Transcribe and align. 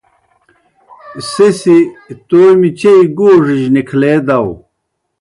سہ 1.31 1.47
سی 1.59 1.77
تومیْ 2.29 2.69
چیئی 2.79 3.05
گوڙِجیْ 3.17 3.67
نِکھلے 3.73 4.13
داؤ۔ 4.27 4.49